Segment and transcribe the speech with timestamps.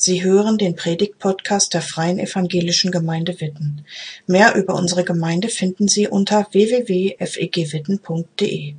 [0.00, 3.84] Sie hören den Predigt-Podcast der Freien Evangelischen Gemeinde Witten.
[4.28, 8.76] Mehr über unsere Gemeinde finden Sie unter www.fegwitten.de.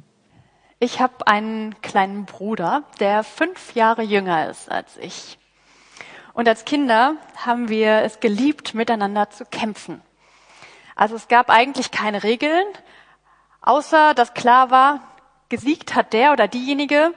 [0.79, 5.37] Ich habe einen kleinen Bruder, der fünf Jahre jünger ist als ich.
[6.33, 9.99] Und als Kinder haben wir es geliebt, miteinander zu kämpfen.
[10.95, 12.63] Also es gab eigentlich keine Regeln,
[13.59, 15.01] außer dass klar war,
[15.49, 17.11] gesiegt hat der oder diejenige,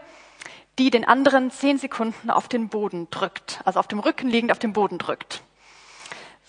[0.83, 4.59] die den anderen zehn Sekunden auf den Boden drückt, also auf dem Rücken liegend auf
[4.59, 5.43] den Boden drückt.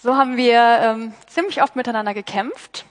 [0.01, 2.85] So haben wir ähm, ziemlich oft miteinander gekämpft.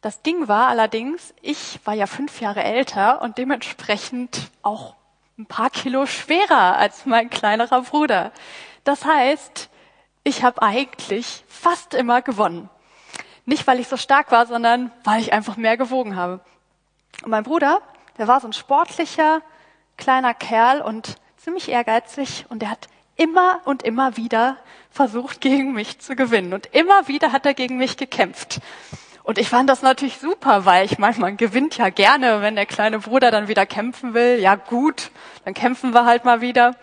[0.00, 4.96] Das Ding war allerdings, ich war ja fünf Jahre älter und dementsprechend auch
[5.38, 8.32] ein paar Kilo schwerer als mein kleinerer Bruder.
[8.82, 9.68] Das heißt,
[10.24, 12.68] ich habe eigentlich fast immer gewonnen.
[13.44, 16.40] Nicht, weil ich so stark war, sondern weil ich einfach mehr gewogen habe.
[17.22, 17.80] Und mein Bruder,
[18.18, 19.40] der war so ein sportlicher,
[19.98, 24.56] kleiner Kerl und ziemlich ehrgeizig und er hat immer und immer wieder
[24.90, 26.54] versucht, gegen mich zu gewinnen.
[26.54, 28.60] Und immer wieder hat er gegen mich gekämpft.
[29.22, 32.64] Und ich fand das natürlich super, weil ich meine, man gewinnt ja gerne, wenn der
[32.64, 34.38] kleine Bruder dann wieder kämpfen will.
[34.40, 35.10] Ja gut,
[35.44, 36.76] dann kämpfen wir halt mal wieder.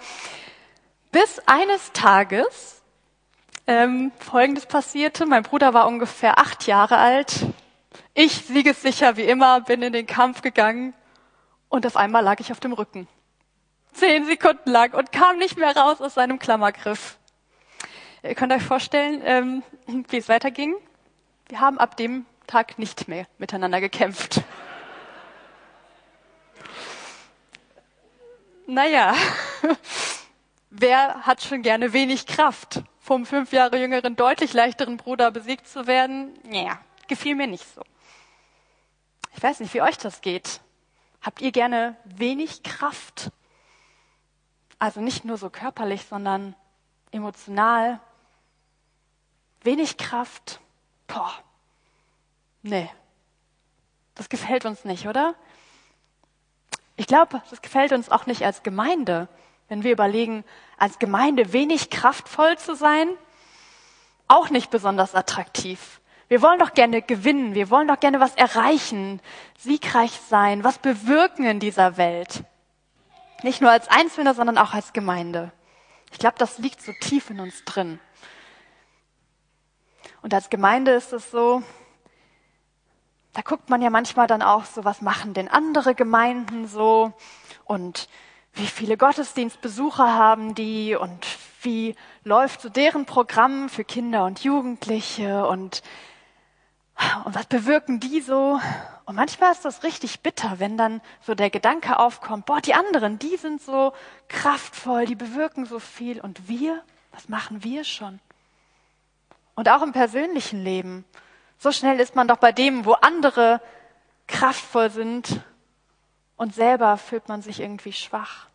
[1.11, 2.84] Bis eines Tages
[3.66, 5.26] ähm, Folgendes passierte.
[5.26, 7.48] Mein Bruder war ungefähr acht Jahre alt.
[8.14, 10.94] Ich, siegessicher wie immer, bin in den Kampf gegangen
[11.70, 13.08] und auf einmal lag ich auf dem Rücken.
[13.96, 17.18] Zehn Sekunden lang und kam nicht mehr raus aus seinem Klammergriff.
[18.24, 19.64] Ihr könnt euch vorstellen, ähm,
[20.10, 20.76] wie es weiterging.
[21.48, 24.42] Wir haben ab dem Tag nicht mehr miteinander gekämpft.
[28.68, 29.16] Naja,
[30.70, 32.82] wer hat schon gerne wenig Kraft?
[33.00, 36.34] Vom fünf Jahre jüngeren, deutlich leichteren Bruder besiegt zu werden?
[36.50, 37.82] Ja, gefiel mir nicht so.
[39.38, 40.60] Ich weiß nicht, wie euch das geht.
[41.22, 43.32] Habt ihr gerne wenig Kraft?
[44.86, 46.55] Also nicht nur so körperlich, sondern
[47.09, 48.00] emotional.
[49.64, 50.59] Wenig Kraft.
[51.08, 51.33] Boah.
[52.61, 52.88] Nee.
[54.14, 55.33] Das gefällt uns nicht, oder?
[56.98, 59.27] Ich glaube, das gefällt uns auch nicht als Gemeinde,
[59.70, 60.43] wenn wir überlegen,
[60.77, 63.10] als Gemeinde wenig kraftvoll zu sein,
[64.27, 65.99] auch nicht besonders attraktiv.
[66.27, 69.20] Wir wollen doch gerne gewinnen, wir wollen doch gerne was erreichen,
[69.58, 72.43] siegreich sein, was bewirken in dieser Welt.
[73.45, 75.52] Nicht nur als Einzelne, sondern auch als Gemeinde.
[76.11, 78.00] Ich glaube, das liegt so tief in uns drin.
[80.23, 81.61] Und als Gemeinde ist es so,
[83.34, 87.14] da guckt man ja manchmal dann auch so, was machen denn andere Gemeinden so
[87.66, 88.10] und
[88.54, 91.28] wie viele Gottesdienstbesucher haben die und
[91.61, 95.84] wie läuft so deren Programm für Kinder und Jugendliche und
[97.26, 98.60] und was bewirken die so?
[99.06, 103.20] Und manchmal ist das richtig bitter, wenn dann so der Gedanke aufkommt, boah, die anderen,
[103.20, 103.94] die sind so
[104.28, 106.22] kraftvoll, die bewirken so viel.
[106.22, 108.20] Und wir, was machen wir schon?
[109.55, 111.05] Und auch im persönlichen Leben.
[111.58, 113.61] So schnell ist man doch bei dem, wo andere
[114.28, 115.42] kraftvoll sind
[116.38, 118.48] und selber fühlt man sich irgendwie schwach.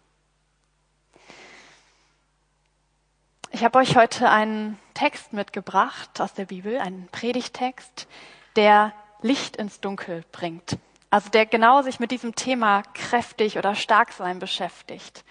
[3.52, 8.06] Ich habe euch heute einen Text mitgebracht aus der Bibel, einen Predigtext,
[8.54, 10.78] der Licht ins Dunkel bringt.
[11.10, 15.24] Also der genau sich mit diesem Thema kräftig oder stark sein beschäftigt.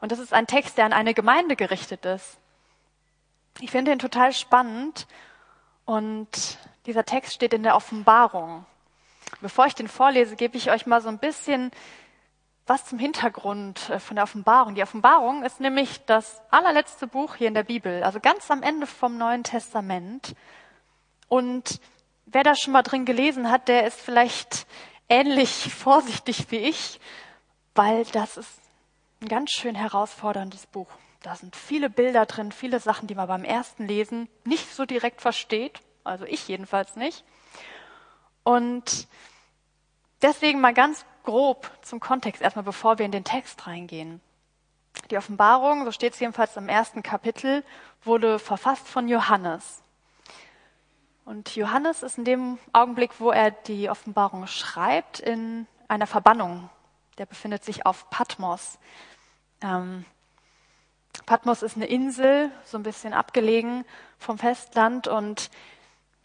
[0.00, 2.36] Und das ist ein Text, der an eine Gemeinde gerichtet ist.
[3.58, 5.06] Ich finde ihn total spannend
[5.86, 8.66] und dieser Text steht in der Offenbarung.
[9.40, 11.70] Bevor ich den vorlese, gebe ich euch mal so ein bisschen
[12.66, 14.74] was zum Hintergrund äh, von der Offenbarung.
[14.74, 18.86] Die Offenbarung ist nämlich das allerletzte Buch hier in der Bibel, also ganz am Ende
[18.86, 20.34] vom Neuen Testament.
[21.28, 21.80] Und
[22.26, 24.66] wer da schon mal drin gelesen hat, der ist vielleicht
[25.08, 27.00] ähnlich vorsichtig wie ich,
[27.74, 28.60] weil das ist
[29.20, 30.88] ein ganz schön herausforderndes Buch.
[31.22, 35.20] Da sind viele Bilder drin, viele Sachen, die man beim ersten Lesen nicht so direkt
[35.20, 37.24] versteht, also ich jedenfalls nicht.
[38.42, 39.06] Und
[40.20, 44.20] deswegen mal ganz grob zum Kontext erstmal, bevor wir in den Text reingehen.
[45.10, 47.64] Die Offenbarung, so steht es jedenfalls im ersten Kapitel,
[48.04, 49.82] wurde verfasst von Johannes.
[51.24, 56.68] Und Johannes ist in dem Augenblick, wo er die Offenbarung schreibt, in einer Verbannung.
[57.18, 58.78] Der befindet sich auf Patmos.
[59.60, 60.04] Ähm,
[61.26, 63.84] Patmos ist eine Insel, so ein bisschen abgelegen
[64.18, 65.50] vom Festland und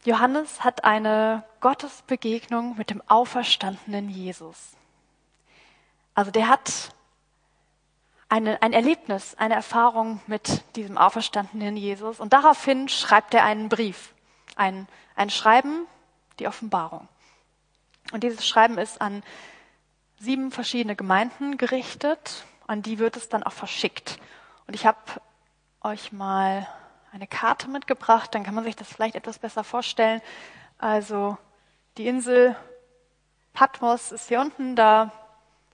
[0.06, 4.78] Johannes hat eine Gottesbegegnung mit dem auferstandenen Jesus.
[6.18, 6.96] Also der hat
[8.28, 12.20] eine, ein Erlebnis, eine Erfahrung mit diesem auferstandenen Jesus.
[12.20, 14.16] Und daraufhin schreibt er einen Brief,
[14.56, 15.86] ein, ein Schreiben,
[16.40, 17.08] die Offenbarung.
[18.12, 19.22] Und dieses Schreiben ist an
[20.18, 24.18] sieben verschiedene Gemeinden gerichtet, an die wird es dann auch verschickt.
[24.66, 24.98] Und ich habe
[25.82, 26.68] euch mal
[27.12, 30.24] eine Karte mitgebracht, dann kann man sich das vielleicht etwas besser vorstellen.
[30.80, 31.38] Also
[32.00, 32.56] die Insel
[33.54, 35.12] Patmos ist hier unten, da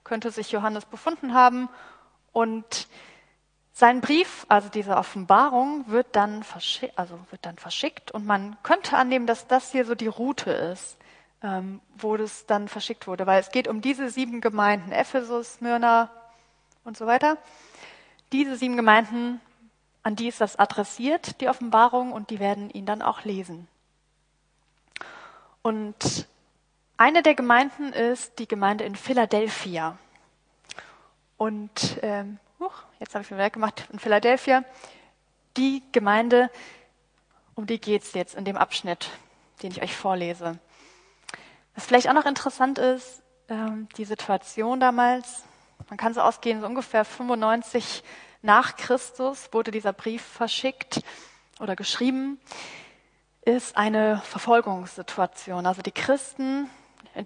[0.04, 1.68] könnte sich Johannes befunden haben
[2.32, 2.88] und
[3.72, 6.44] sein Brief, also diese Offenbarung, wird dann,
[6.94, 10.96] also wird dann verschickt und man könnte annehmen, dass das hier so die Route ist,
[11.42, 16.10] ähm, wo das dann verschickt wurde, weil es geht um diese sieben Gemeinden, Ephesus, Myrna
[16.84, 17.36] und so weiter.
[18.30, 19.40] Diese sieben Gemeinden,
[20.04, 23.66] an die ist das adressiert, die Offenbarung, und die werden ihn dann auch lesen.
[25.62, 26.28] Und
[26.96, 29.98] eine der Gemeinden ist die Gemeinde in Philadelphia.
[31.36, 34.64] Und ähm, huch, jetzt habe ich mir weggemacht, in Philadelphia,
[35.56, 36.50] die Gemeinde,
[37.54, 39.10] um die geht's jetzt in dem Abschnitt,
[39.62, 40.58] den ich euch vorlese.
[41.74, 45.42] Was vielleicht auch noch interessant ist, ähm, die Situation damals,
[45.88, 48.04] man kann so ausgehen, so ungefähr 95
[48.42, 51.02] nach Christus wurde dieser Brief verschickt
[51.58, 52.38] oder geschrieben,
[53.44, 55.66] ist eine Verfolgungssituation.
[55.66, 56.70] Also die Christen,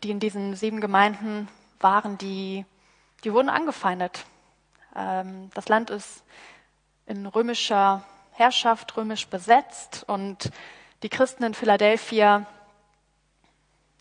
[0.03, 1.49] die in diesen sieben Gemeinden
[1.81, 2.65] waren, die,
[3.25, 4.25] die wurden angefeindet.
[4.95, 6.23] Ähm, das Land ist
[7.07, 10.51] in römischer Herrschaft, römisch besetzt und
[11.03, 12.47] die Christen in Philadelphia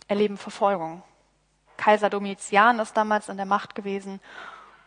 [0.08, 1.04] erleben Verfolgung.
[1.78, 4.20] Kaiser Domitian ist damals an der Macht gewesen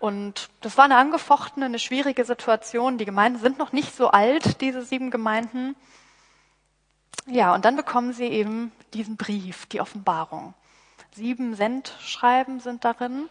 [0.00, 2.96] und das war eine angefochtene, eine schwierige Situation.
[2.96, 5.76] Die Gemeinden sind noch nicht so alt, diese sieben Gemeinden.
[7.26, 10.54] Ja, und dann bekommen sie eben diesen Brief, die Offenbarung.
[11.12, 13.28] Sieben Sendschreiben sind darin.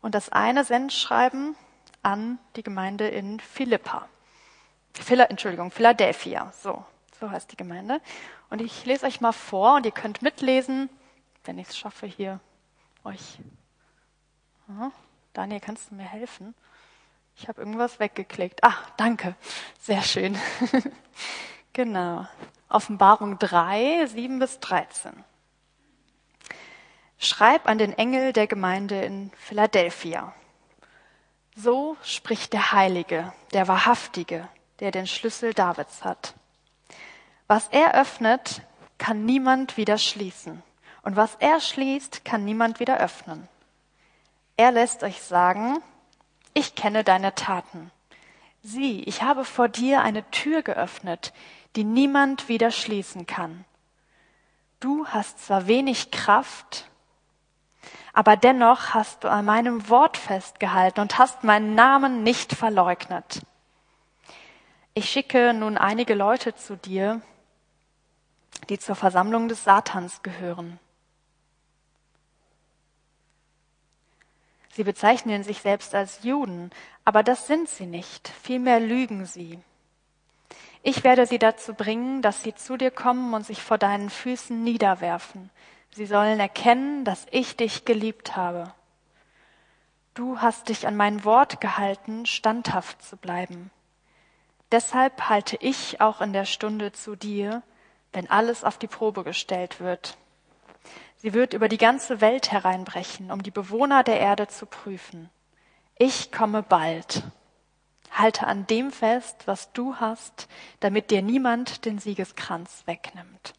[0.00, 1.54] Und das eine Sendschreiben
[2.02, 4.08] an die Gemeinde in Philippa.
[4.94, 6.52] Phila, Entschuldigung, Philadelphia.
[6.60, 6.84] So,
[7.20, 8.00] so heißt die Gemeinde.
[8.50, 10.90] Und ich lese euch mal vor und ihr könnt mitlesen,
[11.44, 12.40] wenn ich es schaffe, hier
[13.04, 13.38] euch.
[15.32, 16.54] Daniel, kannst du mir helfen?
[17.36, 18.62] Ich habe irgendwas weggeklickt.
[18.62, 19.34] Ah, danke.
[19.80, 20.38] Sehr schön.
[21.72, 22.26] genau.
[22.68, 25.12] Offenbarung 3, 7 bis 13.
[27.24, 30.34] Schreib an den Engel der Gemeinde in Philadelphia.
[31.54, 34.48] So spricht der Heilige, der Wahrhaftige,
[34.80, 36.34] der den Schlüssel Davids hat.
[37.46, 38.62] Was er öffnet,
[38.98, 40.64] kann niemand wieder schließen.
[41.02, 43.46] Und was er schließt, kann niemand wieder öffnen.
[44.56, 45.78] Er lässt euch sagen,
[46.54, 47.92] ich kenne deine Taten.
[48.64, 51.32] Sieh, ich habe vor dir eine Tür geöffnet,
[51.76, 53.64] die niemand wieder schließen kann.
[54.80, 56.88] Du hast zwar wenig Kraft,
[58.12, 63.40] aber dennoch hast du an meinem Wort festgehalten und hast meinen Namen nicht verleugnet.
[64.94, 67.22] Ich schicke nun einige Leute zu dir,
[68.68, 70.78] die zur Versammlung des Satans gehören.
[74.74, 76.70] Sie bezeichnen sich selbst als Juden,
[77.04, 79.58] aber das sind sie nicht, vielmehr lügen sie.
[80.82, 84.64] Ich werde sie dazu bringen, dass sie zu dir kommen und sich vor deinen Füßen
[84.64, 85.50] niederwerfen,
[85.94, 88.72] Sie sollen erkennen, dass ich dich geliebt habe.
[90.14, 93.70] Du hast dich an mein Wort gehalten, standhaft zu bleiben.
[94.70, 97.62] Deshalb halte ich auch in der Stunde zu dir,
[98.12, 100.16] wenn alles auf die Probe gestellt wird.
[101.16, 105.28] Sie wird über die ganze Welt hereinbrechen, um die Bewohner der Erde zu prüfen.
[105.98, 107.22] Ich komme bald.
[108.10, 110.48] Halte an dem fest, was du hast,
[110.80, 113.54] damit dir niemand den Siegeskranz wegnimmt.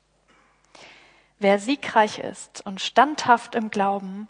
[1.43, 4.29] Wer siegreich ist und standhaft im Glauben,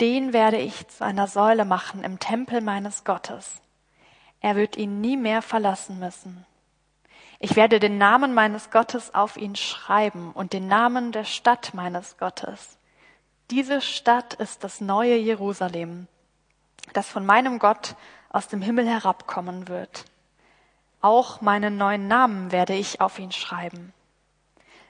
[0.00, 3.60] den werde ich zu einer Säule machen im Tempel meines Gottes.
[4.40, 6.46] Er wird ihn nie mehr verlassen müssen.
[7.38, 12.16] Ich werde den Namen meines Gottes auf ihn schreiben und den Namen der Stadt meines
[12.16, 12.78] Gottes.
[13.50, 16.06] Diese Stadt ist das neue Jerusalem,
[16.94, 17.94] das von meinem Gott
[18.30, 20.06] aus dem Himmel herabkommen wird.
[21.02, 23.92] Auch meinen neuen Namen werde ich auf ihn schreiben.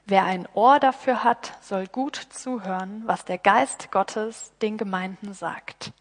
[0.07, 5.93] Wer ein Ohr dafür hat, soll gut zuhören, was der Geist Gottes den Gemeinden sagt.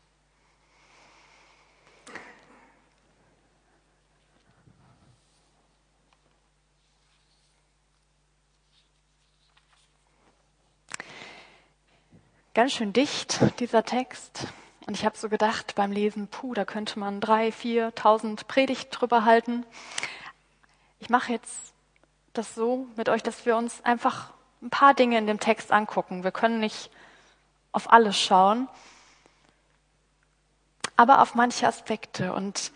[12.54, 14.48] Ganz schön dicht, dieser Text.
[14.86, 18.90] Und ich habe so gedacht beim Lesen, puh, da könnte man drei, vier, tausend Predigt
[18.92, 19.66] drüber halten.
[21.00, 21.73] Ich mache jetzt
[22.34, 26.24] das so mit euch, dass wir uns einfach ein paar Dinge in dem Text angucken.
[26.24, 26.90] Wir können nicht
[27.72, 28.68] auf alles schauen,
[30.96, 32.34] aber auf manche Aspekte.
[32.34, 32.72] Und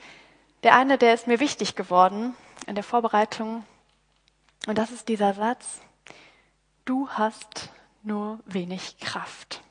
[0.64, 2.36] der eine, der ist mir wichtig geworden
[2.66, 3.66] in der Vorbereitung,
[4.68, 5.80] und das ist dieser Satz,
[6.84, 7.70] du hast
[8.04, 9.62] nur wenig Kraft.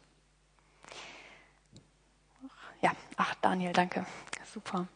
[2.80, 4.06] Ja, ach Daniel, danke.
[4.54, 4.86] Super.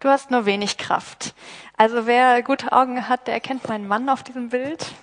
[0.00, 1.34] Du hast nur wenig Kraft.
[1.76, 4.94] Also wer gute Augen hat, der erkennt meinen Mann auf diesem Bild.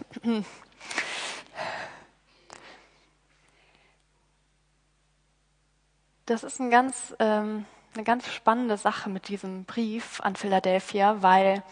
[6.25, 11.63] Das ist ein ganz, ähm, eine ganz spannende Sache mit diesem Brief an Philadelphia, weil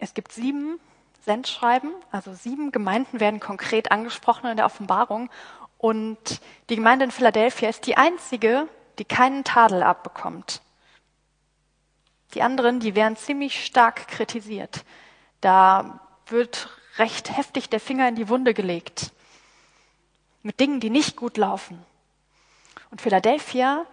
[0.00, 0.78] es gibt sieben
[1.24, 5.30] Sendschreiben, also sieben Gemeinden werden konkret angesprochen in der Offenbarung
[5.78, 8.68] und die Gemeinde in Philadelphia ist die einzige,
[8.98, 10.60] die keinen Tadel abbekommt.
[12.34, 14.84] Die anderen, die werden ziemlich stark kritisiert.
[15.40, 16.68] Da wird
[16.98, 19.12] recht heftig der Finger in die Wunde gelegt.
[20.42, 21.82] Mit Dingen, die nicht gut laufen.
[22.90, 23.86] Und Philadelphia,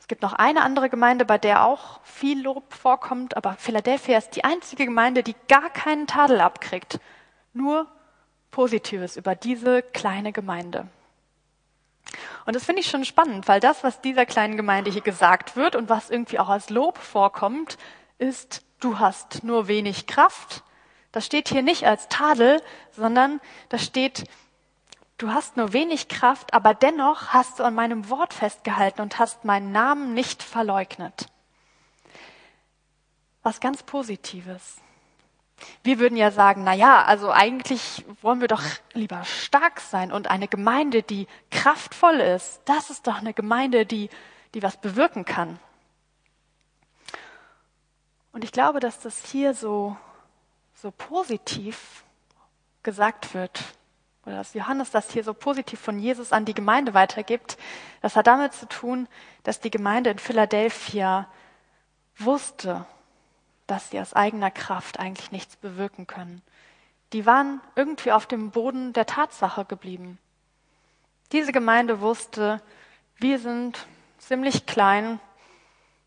[0.00, 4.36] es gibt noch eine andere Gemeinde, bei der auch viel Lob vorkommt, aber Philadelphia ist
[4.36, 7.00] die einzige Gemeinde, die gar keinen Tadel abkriegt.
[7.52, 7.86] Nur
[8.50, 10.88] Positives über diese kleine Gemeinde.
[12.50, 15.76] Und das finde ich schon spannend, weil das, was dieser kleinen Gemeinde hier gesagt wird
[15.76, 17.78] und was irgendwie auch als Lob vorkommt,
[18.18, 20.64] ist, du hast nur wenig Kraft.
[21.12, 24.24] Das steht hier nicht als Tadel, sondern das steht,
[25.16, 29.44] du hast nur wenig Kraft, aber dennoch hast du an meinem Wort festgehalten und hast
[29.44, 31.26] meinen Namen nicht verleugnet.
[33.44, 34.78] Was ganz Positives.
[35.82, 38.62] Wir würden ja sagen, na ja, also eigentlich wollen wir doch
[38.92, 44.10] lieber stark sein und eine Gemeinde, die kraftvoll ist, das ist doch eine Gemeinde, die,
[44.54, 45.58] die was bewirken kann.
[48.32, 49.96] Und ich glaube, dass das hier so,
[50.74, 52.04] so positiv
[52.82, 53.60] gesagt wird,
[54.24, 57.56] oder dass Johannes das hier so positiv von Jesus an die Gemeinde weitergibt,
[58.02, 59.08] das hat damit zu tun,
[59.42, 61.26] dass die Gemeinde in Philadelphia
[62.18, 62.84] wusste,
[63.70, 66.42] dass sie aus eigener Kraft eigentlich nichts bewirken können.
[67.12, 70.18] Die waren irgendwie auf dem Boden der Tatsache geblieben.
[71.30, 72.60] Diese Gemeinde wusste,
[73.16, 73.86] wir sind
[74.18, 75.20] ziemlich klein,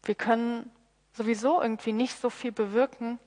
[0.03, 0.69] wir können
[1.13, 3.17] sowieso irgendwie nicht so viel bewirken,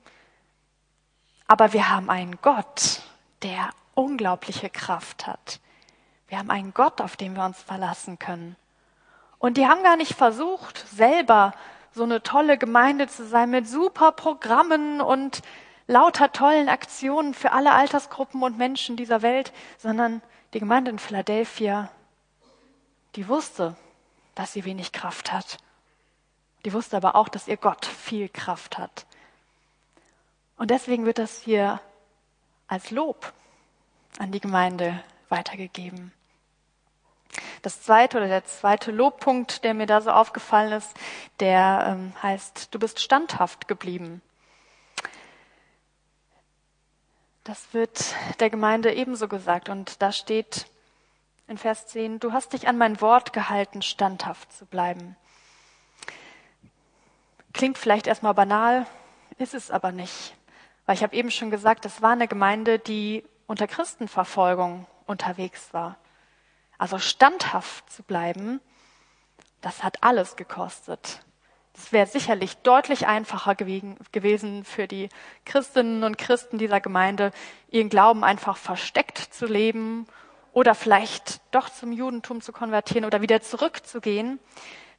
[1.47, 3.01] aber wir haben einen Gott,
[3.41, 5.59] der unglaubliche Kraft hat.
[6.27, 8.55] Wir haben einen Gott, auf den wir uns verlassen können.
[9.39, 11.53] Und die haben gar nicht versucht, selber
[11.97, 15.41] so eine tolle Gemeinde zu sein mit super Programmen und
[15.87, 20.21] lauter tollen Aktionen für alle Altersgruppen und Menschen dieser Welt, sondern
[20.53, 21.89] die Gemeinde in Philadelphia,
[23.15, 23.75] die wusste,
[24.35, 25.57] dass sie wenig Kraft hat.
[26.65, 29.05] Die wusste aber auch, dass ihr Gott viel Kraft hat.
[30.57, 31.79] Und deswegen wird das hier
[32.67, 33.33] als Lob
[34.19, 36.11] an die Gemeinde weitergegeben.
[37.67, 40.93] Das zweite oder der zweite Lobpunkt, der mir da so aufgefallen ist,
[41.41, 44.21] der ähm, heißt, du bist standhaft geblieben.
[47.43, 50.67] Das wird der Gemeinde ebenso gesagt und da steht
[51.49, 55.17] in Vers 10, du hast dich an mein Wort gehalten, standhaft zu bleiben.
[57.51, 58.87] Klingt vielleicht erstmal banal,
[59.39, 60.37] ist es aber nicht.
[60.85, 65.97] Weil ich habe eben schon gesagt, es war eine Gemeinde, die unter Christenverfolgung unterwegs war.
[66.77, 68.61] Also standhaft zu bleiben,
[69.61, 71.21] das hat alles gekostet.
[71.75, 75.09] Es wäre sicherlich deutlich einfacher gewesen für die
[75.45, 77.31] Christinnen und Christen dieser Gemeinde,
[77.69, 80.07] ihren Glauben einfach versteckt zu leben
[80.53, 84.39] oder vielleicht doch zum Judentum zu konvertieren oder wieder zurückzugehen.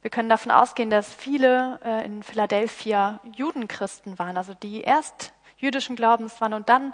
[0.01, 5.97] Wir können davon ausgehen, dass viele äh, in Philadelphia Judenchristen waren, also die erst jüdischen
[5.97, 6.93] Glaubens waren und dann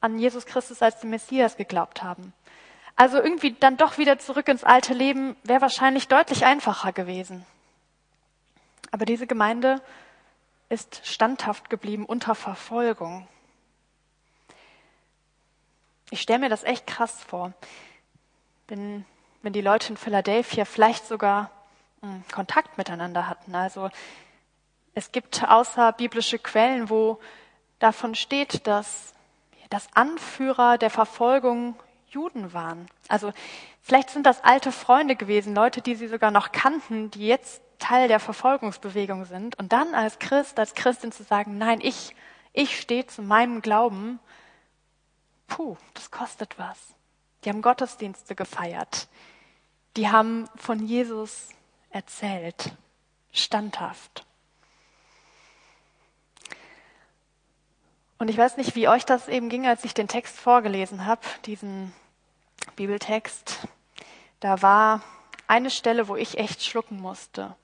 [0.00, 2.32] an Jesus Christus als den Messias geglaubt haben.
[2.96, 7.44] Also irgendwie dann doch wieder zurück ins alte Leben wäre wahrscheinlich deutlich einfacher gewesen.
[8.90, 9.80] Aber diese Gemeinde
[10.68, 13.26] ist standhaft geblieben unter Verfolgung.
[16.10, 17.52] Ich stelle mir das echt krass vor,
[18.68, 19.06] wenn,
[19.40, 21.50] wenn die Leute in Philadelphia vielleicht sogar
[22.02, 23.54] hm, Kontakt miteinander hatten.
[23.54, 23.88] Also
[24.94, 27.18] es gibt außerbiblische Quellen, wo
[27.78, 29.14] davon steht, dass
[29.70, 31.74] das Anführer der Verfolgung
[32.12, 32.86] Juden waren.
[33.08, 33.32] Also
[33.80, 38.08] vielleicht sind das alte Freunde gewesen, Leute, die sie sogar noch kannten, die jetzt Teil
[38.08, 39.58] der Verfolgungsbewegung sind.
[39.58, 42.14] Und dann als Christ, als Christin zu sagen, nein, ich,
[42.52, 44.20] ich stehe zu meinem Glauben,
[45.48, 46.78] puh, das kostet was.
[47.44, 49.08] Die haben Gottesdienste gefeiert.
[49.96, 51.48] Die haben von Jesus
[51.90, 52.72] erzählt.
[53.32, 54.24] Standhaft.
[58.18, 61.22] Und ich weiß nicht, wie euch das eben ging, als ich den Text vorgelesen habe,
[61.44, 61.92] diesen
[62.76, 63.66] Bibeltext,
[64.40, 65.02] da war
[65.46, 67.54] eine Stelle, wo ich echt schlucken musste.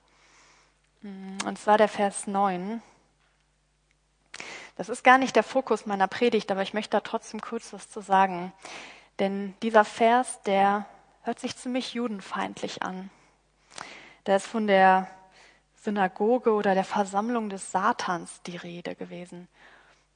[1.01, 2.81] Und zwar der Vers 9.
[4.75, 7.89] Das ist gar nicht der Fokus meiner Predigt, aber ich möchte da trotzdem kurz was
[7.89, 8.53] zu sagen.
[9.19, 10.85] Denn dieser Vers, der
[11.23, 13.09] hört sich ziemlich judenfeindlich an.
[14.25, 15.09] Der ist von der
[15.75, 19.47] Synagoge oder der Versammlung des Satans die Rede gewesen.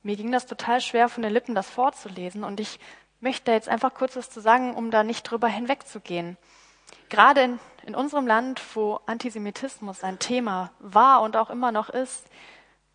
[0.02, 2.80] Mir ging das total schwer von den Lippen, das vorzulesen und ich
[3.24, 6.38] möchte jetzt einfach kurz was zu sagen, um da nicht drüber hinwegzugehen.
[7.10, 12.26] Gerade in, in unserem Land, wo Antisemitismus ein Thema war und auch immer noch ist,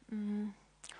[0.09, 0.51] mm,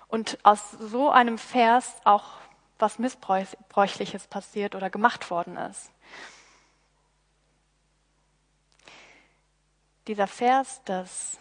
[0.07, 2.39] und aus so einem Vers auch
[2.79, 5.91] was Missbräuchliches passiert oder gemacht worden ist.
[10.07, 11.37] Dieser Vers, dass,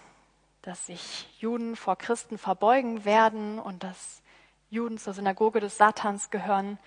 [0.60, 4.20] dass sich Juden vor Christen verbeugen werden und dass
[4.68, 6.78] Juden zur Synagoge des Satans gehören,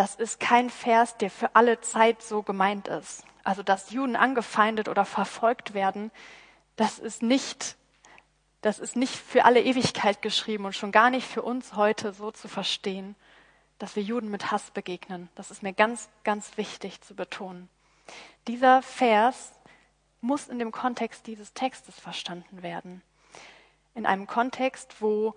[0.00, 3.22] das ist kein Vers, der für alle Zeit so gemeint ist.
[3.44, 6.10] Also, dass Juden angefeindet oder verfolgt werden,
[6.76, 7.76] das ist nicht,
[8.62, 12.30] das ist nicht für alle Ewigkeit geschrieben und schon gar nicht für uns heute so
[12.30, 13.14] zu verstehen,
[13.78, 15.28] dass wir Juden mit Hass begegnen.
[15.34, 17.68] Das ist mir ganz, ganz wichtig zu betonen.
[18.46, 19.52] Dieser Vers
[20.22, 23.02] muss in dem Kontext dieses Textes verstanden werden.
[23.94, 25.34] In einem Kontext, wo,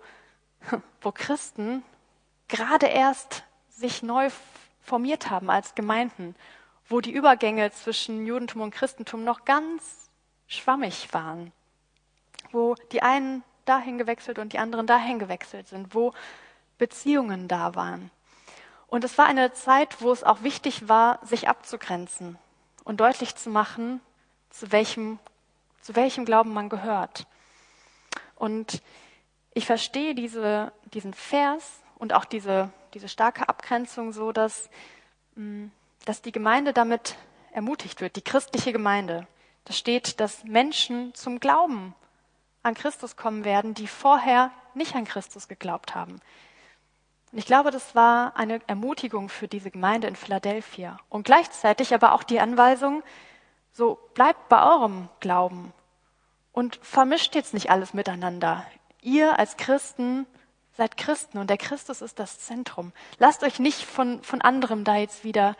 [1.02, 1.82] wo Christen
[2.48, 3.44] gerade erst
[3.76, 4.30] sich neu
[4.80, 6.34] formiert haben als Gemeinden,
[6.88, 10.10] wo die Übergänge zwischen Judentum und Christentum noch ganz
[10.46, 11.52] schwammig waren,
[12.52, 16.12] wo die einen dahin gewechselt und die anderen dahin gewechselt sind, wo
[16.78, 18.10] Beziehungen da waren.
[18.86, 22.38] Und es war eine Zeit, wo es auch wichtig war, sich abzugrenzen
[22.84, 24.00] und deutlich zu machen,
[24.50, 25.18] zu welchem,
[25.80, 27.26] zu welchem Glauben man gehört.
[28.36, 28.82] Und
[29.54, 34.70] ich verstehe diese, diesen Vers und auch diese diese starke Abgrenzung so, dass,
[35.34, 35.66] mm,
[36.04, 37.16] dass die Gemeinde damit
[37.52, 39.26] ermutigt wird, die christliche Gemeinde.
[39.64, 41.94] Da steht, dass Menschen zum Glauben
[42.62, 46.20] an Christus kommen werden, die vorher nicht an Christus geglaubt haben.
[47.32, 50.98] Und ich glaube, das war eine Ermutigung für diese Gemeinde in Philadelphia.
[51.08, 53.02] Und gleichzeitig aber auch die Anweisung,
[53.72, 55.72] so bleibt bei eurem Glauben
[56.52, 58.64] und vermischt jetzt nicht alles miteinander.
[59.00, 60.26] Ihr als Christen
[60.76, 62.92] Seid Christen und der Christus ist das Zentrum.
[63.18, 65.56] Lasst euch nicht von, von anderem da jetzt wieder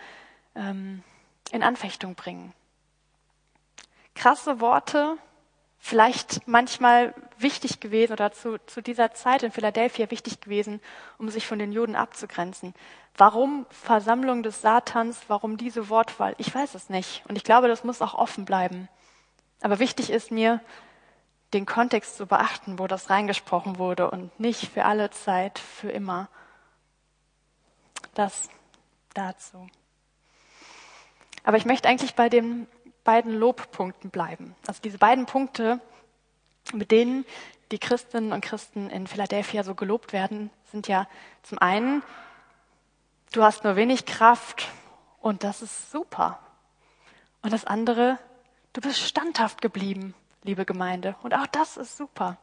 [0.57, 1.03] ähm,
[1.53, 2.53] in Anfechtung bringen.
[4.15, 5.17] Krasse Worte,
[5.79, 10.81] vielleicht manchmal wichtig gewesen oder zu, zu dieser Zeit in Philadelphia wichtig gewesen,
[11.19, 12.75] um sich von den Juden abzugrenzen.
[13.17, 15.21] Warum Versammlung des Satans?
[15.29, 16.35] Warum diese Wortwahl?
[16.39, 17.23] Ich weiß es nicht.
[17.29, 18.89] Und ich glaube, das muss auch offen bleiben.
[19.61, 20.61] Aber wichtig ist mir,
[21.55, 26.29] den Kontext zu beachten, wo das reingesprochen wurde und nicht für alle Zeit, für immer.
[28.15, 28.49] Das
[29.15, 29.67] dazu.
[31.45, 32.67] Aber ich möchte eigentlich bei den
[33.05, 34.55] beiden Lobpunkten bleiben.
[34.67, 35.81] Also diese beiden Punkte,
[36.73, 37.25] mit denen
[37.71, 41.07] die Christinnen und Christen in Philadelphia so gelobt werden, sind ja
[41.43, 42.03] zum einen,
[43.33, 44.69] du hast nur wenig Kraft
[45.21, 46.39] und das ist super.
[47.43, 48.19] Und das andere,
[48.73, 51.17] du bist standhaft geblieben liebe Gemeinde.
[51.23, 52.37] Und auch das ist super.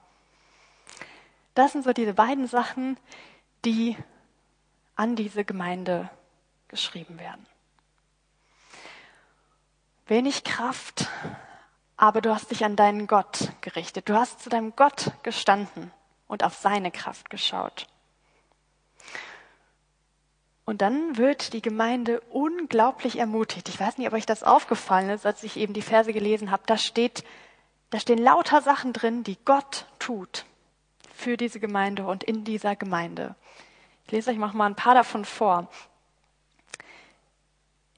[1.54, 2.98] Das sind so diese beiden Sachen,
[3.64, 3.96] die
[4.96, 6.10] an diese Gemeinde
[6.68, 7.46] geschrieben werden.
[10.08, 11.08] Wenig Kraft,
[11.96, 14.10] aber du hast dich an deinen Gott gerichtet.
[14.10, 15.92] Du hast zu deinem Gott gestanden
[16.28, 17.88] und auf seine Kraft geschaut.
[20.66, 23.68] Und dann wird die Gemeinde unglaublich ermutigt.
[23.70, 26.64] Ich weiß nicht, ob euch das aufgefallen ist, als ich eben die Verse gelesen habe.
[26.66, 27.24] Da steht,
[27.92, 30.46] da stehen lauter Sachen drin, die Gott tut
[31.14, 33.36] für diese Gemeinde und in dieser Gemeinde.
[34.06, 35.68] Ich lese euch mal ein paar davon vor.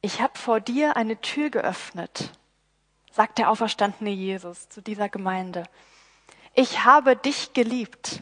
[0.02, 2.32] Ich habe vor dir eine Tür geöffnet,
[3.12, 5.64] sagt der auferstandene Jesus zu dieser Gemeinde.
[6.54, 8.22] Ich habe dich geliebt.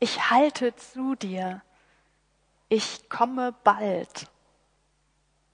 [0.00, 1.62] Ich halte zu dir.
[2.68, 4.26] Ich komme bald.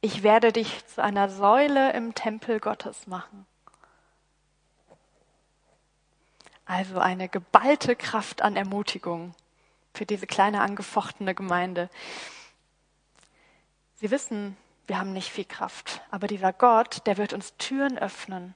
[0.00, 3.46] Ich werde dich zu einer Säule im Tempel Gottes machen.
[6.66, 9.34] Also eine geballte Kraft an Ermutigung
[9.94, 11.88] für diese kleine angefochtene Gemeinde.
[13.94, 18.54] Sie wissen, wir haben nicht viel Kraft, aber dieser Gott, der wird uns Türen öffnen.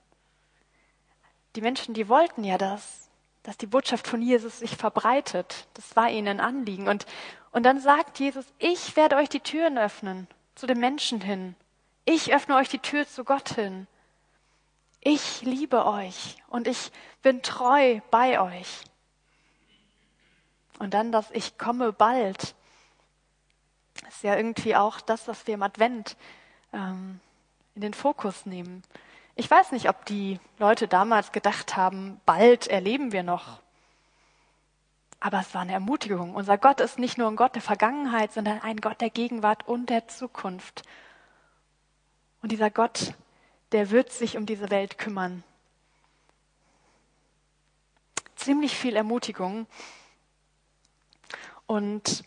[1.57, 3.09] Die Menschen, die wollten ja das,
[3.43, 5.67] dass die Botschaft von Jesus sich verbreitet.
[5.75, 6.89] Das war ihnen ein Anliegen.
[6.89, 7.07] Und,
[7.53, 11.55] und dann sagt Jesus, ich werde euch die Türen öffnen, zu den Menschen hin.
[12.05, 13.87] Ich öffne euch die Tür zu Gott hin.
[15.01, 18.83] Ich liebe euch und ich bin treu bei euch.
[20.79, 22.55] Und dann das Ich komme bald.
[24.09, 26.17] ist ja irgendwie auch das, was wir im Advent
[26.73, 27.21] ähm,
[27.75, 28.83] in den Fokus nehmen.
[29.37, 33.61] Ich weiß nicht, ob die Leute damals gedacht haben, bald erleben wir noch.
[35.19, 36.35] Aber es war eine Ermutigung.
[36.35, 39.89] Unser Gott ist nicht nur ein Gott der Vergangenheit, sondern ein Gott der Gegenwart und
[39.89, 40.83] der Zukunft.
[42.43, 43.15] Und dieser Gott
[43.73, 45.45] der wird sich um diese Welt kümmern.
[48.41, 49.67] ziemlich viel Ermutigung.
[51.67, 52.25] Und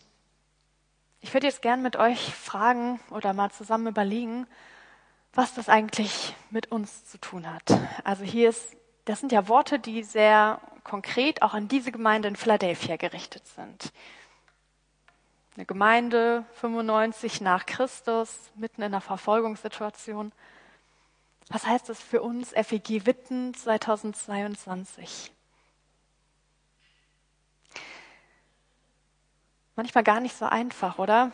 [1.20, 4.46] ich würde jetzt gern mit euch fragen oder mal zusammen überlegen,
[5.32, 7.78] was das eigentlich mit uns zu tun hat.
[8.04, 12.36] Also hier ist, das sind ja Worte, die sehr konkret auch an diese Gemeinde in
[12.36, 13.92] Philadelphia gerichtet sind.
[15.56, 20.32] Eine Gemeinde 95 nach Christus, mitten in einer Verfolgungssituation.
[21.48, 25.30] Was heißt das für uns FEG Witten 2022?
[29.76, 31.32] Manchmal gar nicht so einfach, oder?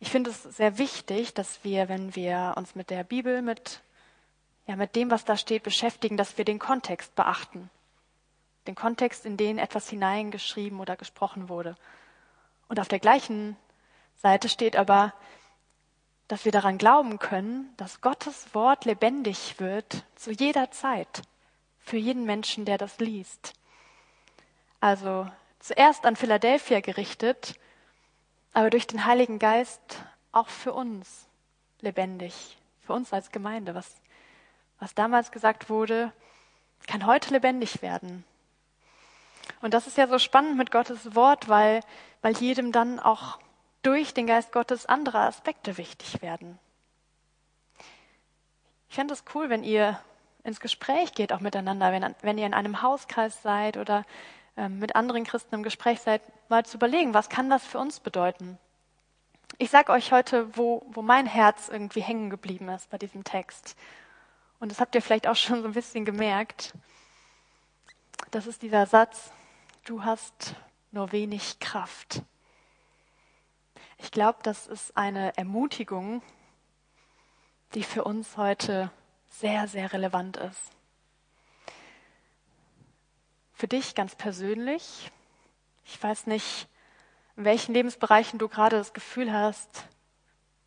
[0.00, 3.82] Ich finde es sehr wichtig, dass wir, wenn wir uns mit der Bibel, mit,
[4.66, 7.70] ja, mit dem, was da steht, beschäftigen, dass wir den Kontext beachten.
[8.66, 11.76] Den Kontext, in den etwas hineingeschrieben oder gesprochen wurde.
[12.68, 13.56] Und auf der gleichen
[14.16, 15.12] Seite steht aber,
[16.28, 21.22] dass wir daran glauben können, dass Gottes Wort lebendig wird zu jeder Zeit
[21.80, 23.52] für jeden Menschen, der das liest.
[24.80, 25.28] Also
[25.60, 27.58] zuerst an Philadelphia gerichtet,
[28.52, 31.26] aber durch den Heiligen Geist auch für uns
[31.80, 33.74] lebendig, für uns als Gemeinde.
[33.74, 33.96] Was,
[34.78, 36.12] was damals gesagt wurde,
[36.86, 38.24] kann heute lebendig werden.
[39.60, 41.80] Und das ist ja so spannend mit Gottes Wort, weil,
[42.22, 43.38] weil jedem dann auch
[43.84, 46.58] durch den Geist Gottes andere Aspekte wichtig werden.
[48.88, 50.00] Ich fände es cool, wenn ihr
[50.42, 54.04] ins Gespräch geht, auch miteinander, wenn, wenn ihr in einem Hauskreis seid oder
[54.56, 58.00] ähm, mit anderen Christen im Gespräch seid, mal zu überlegen, was kann das für uns
[58.00, 58.58] bedeuten?
[59.58, 63.76] Ich sage euch heute, wo, wo mein Herz irgendwie hängen geblieben ist bei diesem Text.
[64.60, 66.72] Und das habt ihr vielleicht auch schon so ein bisschen gemerkt.
[68.30, 69.32] Das ist dieser Satz,
[69.84, 70.54] du hast
[70.90, 72.22] nur wenig Kraft.
[74.04, 76.20] Ich glaube, das ist eine Ermutigung,
[77.72, 78.90] die für uns heute
[79.30, 80.60] sehr, sehr relevant ist.
[83.54, 85.10] Für dich ganz persönlich,
[85.86, 86.68] ich weiß nicht,
[87.36, 89.86] in welchen Lebensbereichen du gerade das Gefühl hast,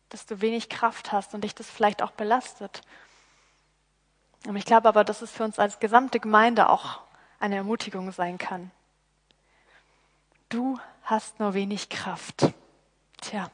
[0.08, 2.80] dass du wenig Kraft hast und dich das vielleicht auch belastet.
[4.48, 7.02] Und ich glaube aber, dass es für uns als gesamte Gemeinde auch
[7.38, 8.72] eine Ermutigung sein kann.
[10.48, 12.52] Du hast nur wenig Kraft.
[13.20, 13.50] Tja,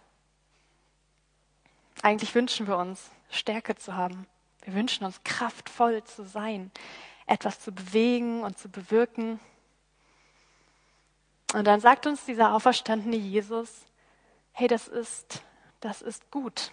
[2.03, 4.27] eigentlich wünschen wir uns, Stärke zu haben.
[4.62, 6.70] Wir wünschen uns, kraftvoll zu sein,
[7.27, 9.40] etwas zu bewegen und zu bewirken.
[11.55, 13.87] Und dann sagt uns dieser auferstandene Jesus,
[14.53, 15.42] hey, das ist,
[15.81, 16.72] das ist gut.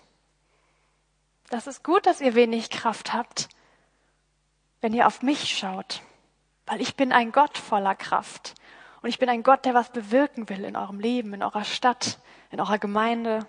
[1.49, 3.49] Das ist gut, dass ihr wenig Kraft habt,
[4.79, 6.01] wenn ihr auf mich schaut,
[6.65, 8.55] weil ich bin ein Gott voller Kraft.
[9.01, 12.19] Und ich bin ein Gott, der was bewirken will in eurem Leben, in eurer Stadt,
[12.51, 13.45] in eurer Gemeinde.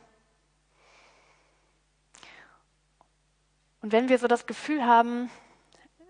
[3.83, 5.29] Und wenn wir so das Gefühl haben,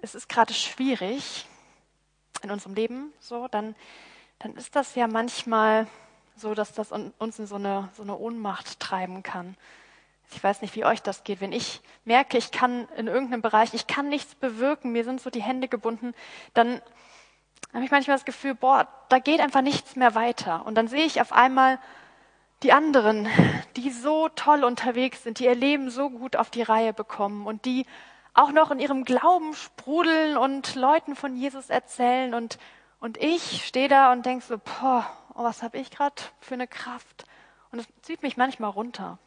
[0.02, 1.46] es ist gerade schwierig
[2.42, 3.74] in unserem Leben, so, dann,
[4.38, 5.86] dann ist das ja manchmal
[6.36, 9.56] so, dass das uns in so eine, so eine Ohnmacht treiben kann.
[10.34, 11.40] Ich weiß nicht, wie euch das geht.
[11.40, 15.30] Wenn ich merke, ich kann in irgendeinem Bereich, ich kann nichts bewirken, mir sind so
[15.30, 16.14] die Hände gebunden,
[16.54, 16.80] dann
[17.72, 20.66] habe ich manchmal das Gefühl, boah, da geht einfach nichts mehr weiter.
[20.66, 21.78] Und dann sehe ich auf einmal
[22.62, 23.28] die anderen,
[23.76, 27.64] die so toll unterwegs sind, die ihr Leben so gut auf die Reihe bekommen und
[27.64, 27.86] die
[28.34, 32.34] auch noch in ihrem Glauben sprudeln und Leuten von Jesus erzählen.
[32.34, 32.58] Und,
[33.00, 36.68] und ich stehe da und denke so, boah, oh, was habe ich gerade für eine
[36.68, 37.24] Kraft?
[37.70, 39.18] Und es zieht mich manchmal runter.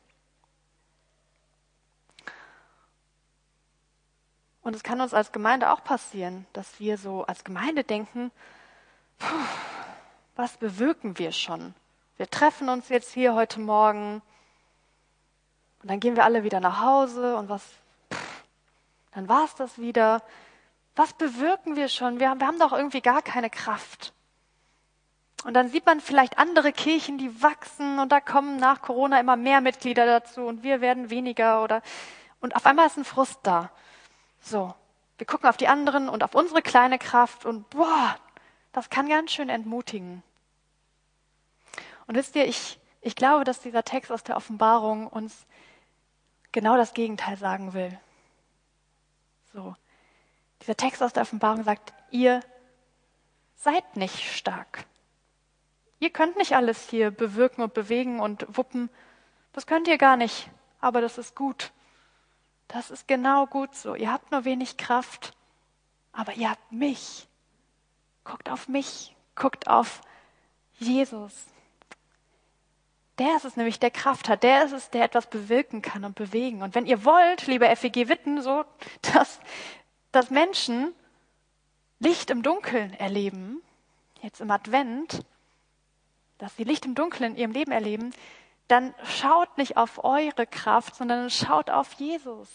[4.62, 8.32] Und es kann uns als Gemeinde auch passieren, dass wir so als Gemeinde denken,
[10.36, 11.76] was bewirken wir schon?
[12.18, 14.22] Wir treffen uns jetzt hier heute Morgen
[15.82, 17.62] und dann gehen wir alle wieder nach Hause und was,
[18.12, 18.44] pff,
[19.12, 20.24] dann war es das wieder.
[20.96, 22.20] Was bewirken wir schon?
[22.22, 24.14] Wir haben, wir haben doch irgendwie gar keine Kraft.
[25.44, 29.36] Und dann sieht man vielleicht andere Kirchen, die wachsen und da kommen nach Corona immer
[29.36, 31.82] mehr Mitglieder dazu und wir werden weniger oder,
[32.40, 33.70] und auf einmal ist ein Frust da.
[34.42, 34.74] So,
[35.18, 38.16] wir gucken auf die anderen und auf unsere kleine Kraft und boah,
[38.72, 40.24] das kann ganz schön entmutigen.
[42.08, 45.46] Und wisst ihr, ich, ich glaube, dass dieser Text aus der Offenbarung uns
[46.52, 47.98] genau das Gegenteil sagen will.
[49.54, 49.76] So.
[50.62, 52.42] Dieser Text aus der Offenbarung sagt, ihr
[53.56, 54.86] seid nicht stark.
[56.00, 58.90] Ihr könnt nicht alles hier bewirken und bewegen und wuppen.
[59.54, 60.50] Das könnt ihr gar nicht.
[60.80, 61.72] Aber das ist gut.
[62.68, 63.96] Das ist genau gut so.
[63.96, 65.34] Ihr habt nur wenig Kraft,
[66.12, 67.28] aber ihr habt mich.
[68.24, 70.02] Guckt auf mich, guckt auf
[70.80, 71.46] Jesus.
[73.18, 74.44] Der ist es nämlich, der Kraft hat.
[74.44, 76.62] Der ist es, der etwas bewirken kann und bewegen.
[76.62, 78.66] Und wenn ihr wollt, liebe FEG Witten, so,
[79.14, 79.40] dass,
[80.12, 80.94] dass Menschen
[82.00, 83.62] Licht im Dunkeln erleben,
[84.22, 85.26] jetzt im Advent,
[86.38, 88.14] dass sie Licht im Dunkeln in ihrem Leben erleben,
[88.68, 92.50] dann schaut nicht auf eure Kraft, sondern schaut auf Jesus.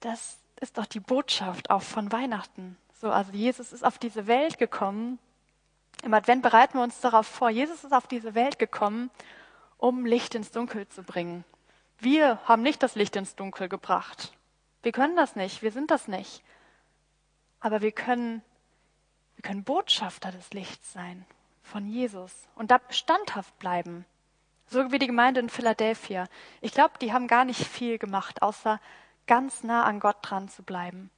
[0.00, 2.76] Das ist doch die Botschaft auch von Weihnachten.
[3.00, 5.18] So, also Jesus ist auf diese Welt gekommen.
[6.02, 7.50] Im Advent bereiten wir uns darauf vor.
[7.50, 9.10] Jesus ist auf diese Welt gekommen,
[9.76, 11.44] um Licht ins Dunkel zu bringen.
[11.98, 14.32] Wir haben nicht das Licht ins Dunkel gebracht.
[14.82, 15.62] Wir können das nicht.
[15.62, 16.42] Wir sind das nicht.
[17.60, 18.42] Aber wir können,
[19.36, 21.26] wir können Botschafter des Lichts sein
[21.62, 24.04] von Jesus und da standhaft bleiben.
[24.66, 26.26] So wie die Gemeinde in Philadelphia.
[26.60, 28.80] Ich glaube, die haben gar nicht viel gemacht, außer
[29.26, 31.10] ganz nah an Gott dran zu bleiben,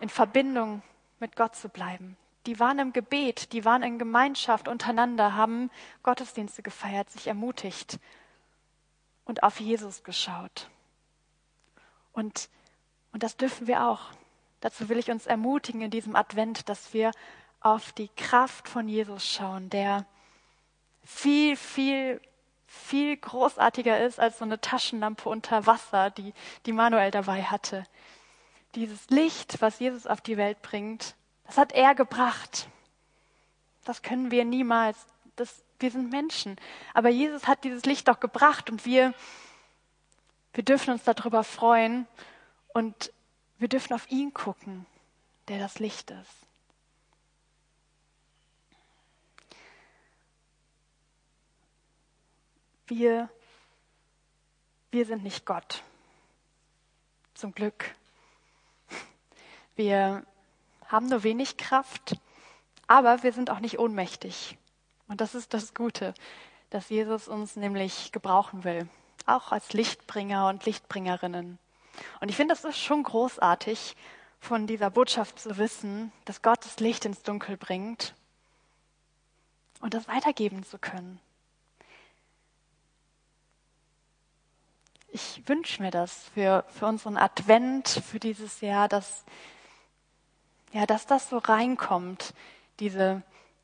[0.00, 0.82] in Verbindung
[1.20, 2.16] mit Gott zu bleiben.
[2.48, 5.70] Die waren im Gebet, die waren in Gemeinschaft untereinander, haben
[6.02, 7.98] Gottesdienste gefeiert, sich ermutigt
[9.26, 10.70] und auf Jesus geschaut.
[12.14, 12.48] Und,
[13.12, 14.00] und das dürfen wir auch.
[14.60, 17.10] Dazu will ich uns ermutigen in diesem Advent, dass wir
[17.60, 20.06] auf die Kraft von Jesus schauen, der
[21.04, 22.18] viel, viel,
[22.66, 26.32] viel großartiger ist als so eine Taschenlampe unter Wasser, die,
[26.64, 27.84] die Manuel dabei hatte.
[28.74, 31.14] Dieses Licht, was Jesus auf die Welt bringt,
[31.48, 32.68] das hat er gebracht.
[33.84, 34.98] Das können wir niemals.
[35.34, 36.56] Das, wir sind Menschen.
[36.92, 39.14] Aber Jesus hat dieses Licht doch gebracht und wir,
[40.52, 42.06] wir dürfen uns darüber freuen
[42.74, 43.12] und
[43.56, 44.84] wir dürfen auf ihn gucken,
[45.48, 46.30] der das Licht ist.
[52.88, 53.30] Wir,
[54.90, 55.82] wir sind nicht Gott.
[57.32, 57.94] Zum Glück.
[59.76, 60.26] Wir
[60.88, 62.16] haben nur wenig Kraft,
[62.86, 64.58] aber wir sind auch nicht ohnmächtig.
[65.06, 66.14] Und das ist das Gute,
[66.70, 68.88] dass Jesus uns nämlich gebrauchen will,
[69.26, 71.58] auch als Lichtbringer und Lichtbringerinnen.
[72.20, 73.96] Und ich finde, das ist schon großartig,
[74.40, 78.14] von dieser Botschaft zu wissen, dass Gott das Licht ins Dunkel bringt
[79.80, 81.20] und das weitergeben zu können.
[85.10, 89.24] ich wünsche mir das für, für unseren Advent, für dieses Jahr, dass,
[90.72, 92.34] ja, dass das so reinkommt,
[92.80, 93.22] diese,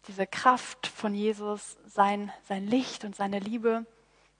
[0.08, 3.86] diese Kraft von Jesus, sein, sein Licht und seine Liebe.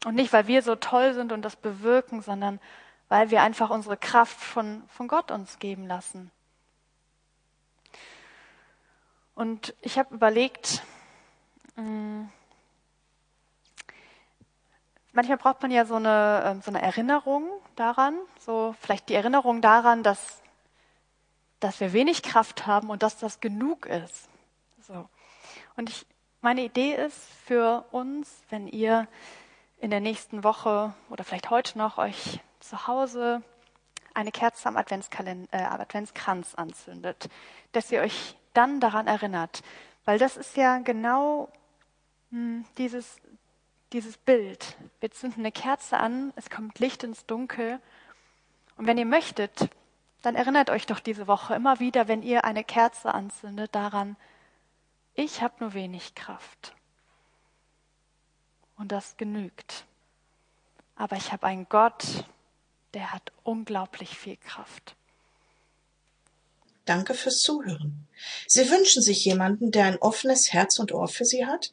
[0.05, 2.61] Und nicht, weil wir so toll sind und das bewirken, sondern
[3.09, 6.31] weil wir einfach unsere Kraft von, von Gott uns geben lassen.
[9.35, 10.83] Und ich habe überlegt,
[11.77, 12.25] mm,
[15.13, 19.61] manchmal braucht man ja so eine, ähm, so eine Erinnerung daran, so vielleicht die Erinnerung
[19.61, 20.43] daran, dass,
[21.65, 24.29] dass wir wenig Kraft haben und dass das genug ist.
[24.87, 25.09] So.
[25.77, 26.05] Und ich,
[26.43, 29.09] meine Idee ist für uns, wenn ihr
[29.81, 33.43] in der nächsten Woche oder vielleicht heute noch euch zu Hause
[34.13, 37.31] eine Kerze am äh, Adventskranz anzündet,
[37.73, 39.63] dass ihr euch dann daran erinnert,
[40.05, 41.49] weil das ist ja genau
[42.31, 43.17] mh, hm, dieses
[43.95, 44.77] dieses Bild.
[45.01, 47.81] Wir zünden eine Kerze an, es kommt Licht ins Dunkel.
[48.77, 49.71] Und wenn ihr möchtet,
[50.25, 54.17] dann erinnert euch doch diese Woche immer wieder, wenn ihr eine Kerze anzündet, daran,
[55.15, 56.75] ich habe nur wenig Kraft.
[58.77, 59.85] Und das genügt.
[60.97, 62.25] Aber ich habe einen Gott,
[62.95, 64.97] der hat unglaublich viel Kraft.
[66.85, 68.07] Danke fürs Zuhören.
[68.47, 71.73] Sie wünschen sich jemanden, der ein offenes Herz und Ohr für Sie hat?